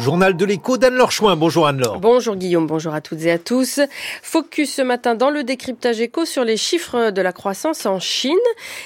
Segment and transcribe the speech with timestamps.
[0.00, 1.36] Journal de l'écho d'Anne-Laure Chouin.
[1.36, 2.00] Bonjour Anne-Laure.
[2.00, 3.80] Bonjour Guillaume, bonjour à toutes et à tous.
[4.22, 8.32] Focus ce matin dans le décryptage écho sur les chiffres de la croissance en Chine.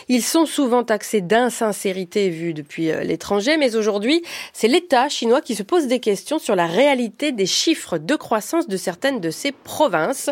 [0.08, 5.54] Ils sont souvent taxés d'insincérité vue depuis euh, l'étranger, mais aujourd'hui, c'est l'État chinois qui
[5.54, 9.52] se pose des questions sur la réalité des chiffres de croissance de certaines de ces
[9.52, 10.30] provinces.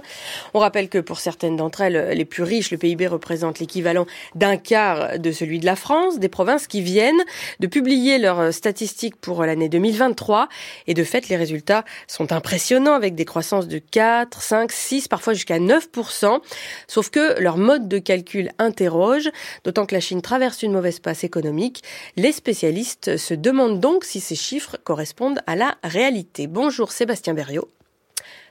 [0.52, 4.56] On rappelle que pour certaines d'entre elles, les plus riches, le PIB représente l'équivalent d'un
[4.56, 7.22] quart de celui de la France, des provinces qui viennent
[7.60, 10.48] de publier leurs statistiques pour l'année 2023
[10.86, 15.34] et de fait, les résultats sont impressionnants avec des croissances de 4, 5, 6, parfois
[15.34, 16.40] jusqu'à 9%.
[16.86, 19.30] Sauf que leur mode de calcul interroge,
[19.64, 21.82] d'autant que la Chine traverse une mauvaise passe économique.
[22.16, 26.46] Les spécialistes se demandent donc si ces chiffres correspondent à la réalité.
[26.46, 27.68] Bonjour Sébastien Berriot.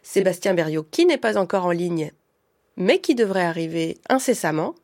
[0.03, 2.12] Sébastien Berriot qui n'est pas encore en ligne,
[2.77, 4.76] mais qui devrait arriver incessamment.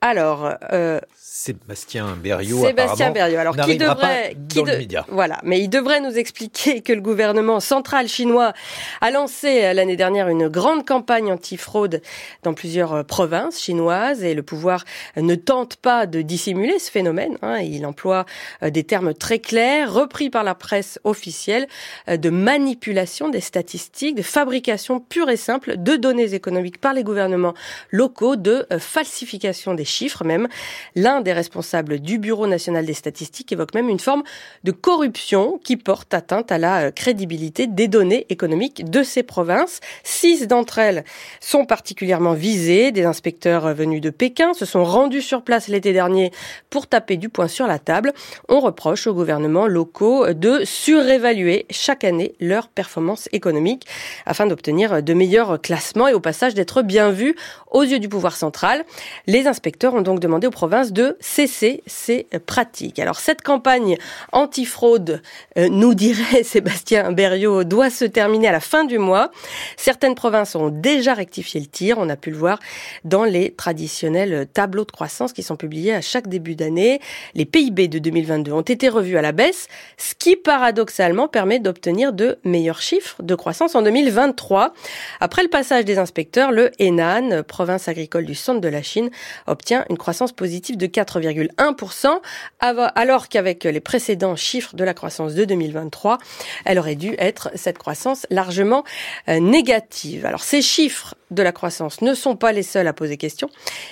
[0.00, 2.64] Alors, euh, Sébastien Berriot.
[2.64, 3.40] Sébastien Berriot.
[3.40, 4.62] Alors, qui devrait, qui
[5.08, 8.52] voilà, mais il devrait nous expliquer que le gouvernement central chinois
[9.00, 12.00] a lancé euh, l'année dernière une grande campagne anti-fraude
[12.44, 14.84] dans plusieurs euh, provinces chinoises et le pouvoir
[15.16, 17.36] ne tente pas de dissimuler ce phénomène.
[17.42, 17.58] Hein.
[17.58, 18.24] Il emploie
[18.62, 21.66] des termes très clairs, repris par la presse officielle,
[22.06, 27.54] de manipulation des statistiques, de fabrication pure et simple de données économiques par les gouvernements
[27.90, 30.48] locaux, de falsification des chiffres même.
[30.94, 34.22] L'un des responsables du Bureau national des statistiques évoque même une forme
[34.64, 39.80] de corruption qui porte atteinte à la euh, crédibilité des données économiques de ces provinces.
[40.04, 41.04] Six d'entre elles
[41.40, 42.92] sont particulièrement visées.
[42.92, 46.30] Des inspecteurs euh, venus de Pékin se sont rendus sur place l'été dernier
[46.70, 48.12] pour taper du poing sur la table.
[48.48, 53.86] On reproche aux gouvernements locaux de surévaluer chaque année leurs performances économiques
[54.26, 57.34] afin d'obtenir de meilleurs classements et au passage d'être bien vus
[57.70, 58.84] aux yeux du pouvoir central.
[59.26, 62.98] Les inspecteurs ont donc demandé aux provinces de cesser ces pratiques.
[62.98, 63.96] Alors cette campagne
[64.32, 65.22] anti-fraude,
[65.56, 69.30] euh, nous dirait Sébastien Berriot, doit se terminer à la fin du mois.
[69.76, 72.58] Certaines provinces ont déjà rectifié le tir, on a pu le voir
[73.04, 77.00] dans les traditionnels tableaux de croissance qui sont publiés à chaque début d'année.
[77.34, 82.12] Les PIB de 2022 ont été revus à la baisse, ce qui paradoxalement permet d'obtenir
[82.12, 84.72] de meilleurs chiffres de croissance en 2023.
[85.20, 89.10] Après le passage des inspecteurs, le Henan, province agricole du centre de la Chine,
[89.46, 92.20] obtient une croissance positive de 4,1%,
[92.60, 96.18] alors qu'avec les précédents chiffres de la croissance de 2023,
[96.64, 98.84] elle aurait dû être cette croissance largement
[99.28, 100.26] euh, négative.
[100.26, 103.48] Alors ces chiffres de la croissance ne sont pas les seuls à poser question.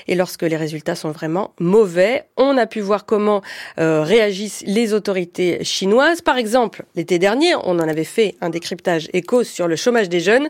[0.08, 3.42] Et lorsque les résultats sont vraiment mauvais, on a pu voir comment
[3.78, 6.22] euh, réagissent les autorités chinoises.
[6.22, 10.20] Par exemple, l'été dernier, on en avait fait un décryptage éco sur le chômage des
[10.20, 10.48] jeunes,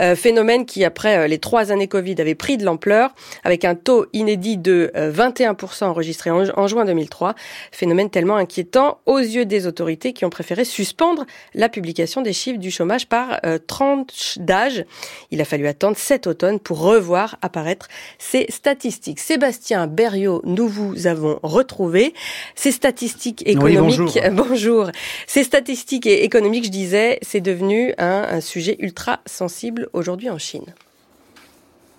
[0.00, 4.06] euh, phénomène qui, après les trois années Covid, avait pris de l'ampleur, avec un taux
[4.12, 7.34] inédit de 21% euh, enregistré en, juin 2003,
[7.72, 11.24] phénomène tellement inquiétant aux yeux des autorités qui ont préféré suspendre
[11.54, 14.84] la publication des chiffres du chômage par 30 euh, d'âge.
[15.30, 19.20] Il a fallu attendre cet automne pour revoir apparaître ces statistiques.
[19.20, 22.14] Sébastien Berriot, nous vous avons retrouvé.
[22.54, 24.90] Ces statistiques économiques, bonjour.
[25.26, 30.74] Ces statistiques économiques, je disais, c'est devenu un sujet ultra sensible aujourd'hui en Chine.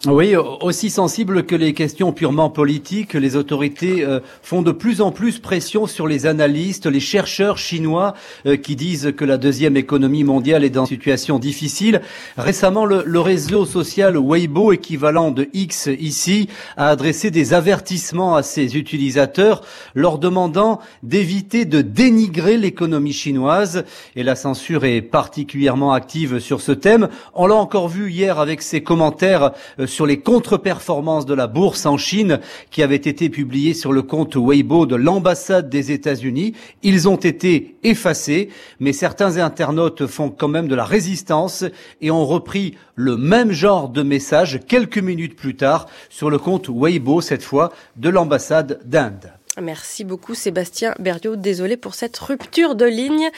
[0.04, 5.12] Oui, aussi sensible que les questions purement politiques, les autorités euh, font de plus en
[5.12, 8.14] plus pression sur les analystes, les chercheurs chinois
[8.46, 12.02] euh, qui disent que la deuxième économie mondiale est dans une situation difficile.
[12.38, 18.44] Récemment, le, le, réseau social Weibo, équivalent de X ici, a adressé des avertissements à
[18.44, 19.64] ses utilisateurs,
[19.96, 23.86] leur demandant d'éviter de dénigrer l'économie chinoise.
[24.16, 27.10] Et la censure est particulièrement active sur ce thème.
[27.34, 31.86] On l'a encore vu hier avec ses commentaires euh, sur les contre-performances de la bourse
[31.86, 32.40] en Chine
[32.72, 36.54] qui avaient été publiés sur le compte Weibo de l'ambassade des États-Unis.
[36.84, 41.64] Ils ont été effacés, mais certains internautes font quand même de la résistance
[42.02, 46.70] et ont repris le même genre de message quelques minutes plus tard sur le compte
[46.70, 49.32] Weibo, cette fois de l'ambassade d'Inde.
[49.62, 51.38] Merci beaucoup Sébastien Berriot.
[51.38, 53.30] Désolé pour cette rupture de ligne.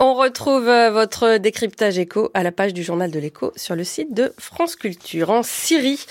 [0.00, 3.82] On retrouve euh, votre décryptage éco à la page du journal de l'écho sur le
[3.82, 5.30] site de France Culture.
[5.30, 6.06] En Syrie,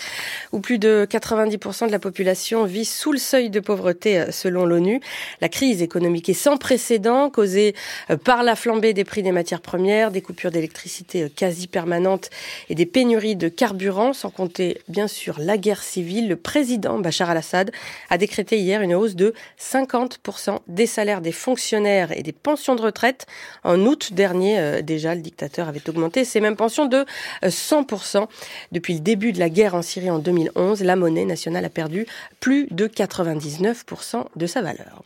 [0.52, 4.66] où plus de 90% de la population vit sous le seuil de pauvreté euh, selon
[4.66, 5.00] l'ONU,
[5.40, 7.76] la crise économique est sans précédent causée
[8.10, 12.30] euh, par la flambée des prix des matières premières, des coupures d'électricité quasi permanentes
[12.68, 16.28] et des pénuries de carburant, sans compter bien sûr la guerre civile.
[16.28, 17.72] Le président Bachar al-Assad
[18.10, 22.82] a décrété hier une hausse de 50% des salaires des fonctionnaires et des pensions de
[22.82, 23.28] retraite
[23.78, 27.06] En août dernier, déjà, le dictateur avait augmenté ses mêmes pensions de
[27.44, 28.26] 100%.
[28.72, 32.08] Depuis le début de la guerre en Syrie en 2011, la monnaie nationale a perdu
[32.40, 35.04] plus de 99% de sa valeur.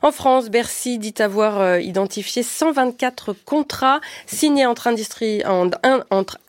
[0.00, 4.88] En France, Bercy dit avoir identifié 124 contrats signés entre,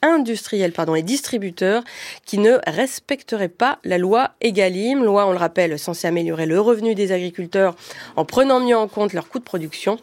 [0.02, 1.84] industriels et distributeurs
[2.26, 6.96] qui ne respecteraient pas la loi Egalim, loi, on le rappelle, censée améliorer le revenu
[6.96, 7.76] des agriculteurs
[8.16, 9.98] en prenant mieux en compte leurs coûts de production.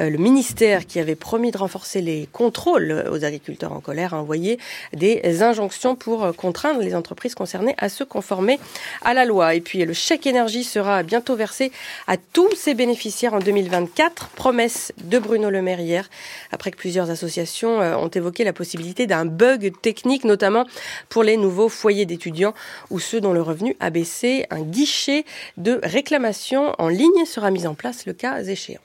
[0.00, 4.20] Euh, le ministère qui avait promis de renforcer les contrôles aux agriculteurs en colère a
[4.20, 4.58] envoyé
[4.92, 8.58] des injonctions pour contraindre les entreprises concernées à se conformer
[9.02, 9.54] à la loi.
[9.54, 11.72] Et puis le chèque énergie sera bientôt versé
[12.06, 14.28] à tous ses bénéficiaires en 2024.
[14.30, 16.08] Promesse de Bruno Le Maire hier,
[16.50, 20.66] après que plusieurs associations euh, ont évoqué la possibilité d'un bug technique, notamment
[21.08, 22.54] pour les nouveaux foyers d'étudiants
[22.90, 24.46] ou ceux dont le revenu a baissé.
[24.50, 25.24] Un guichet
[25.56, 28.80] de réclamation en ligne sera mis en place le cas échéant.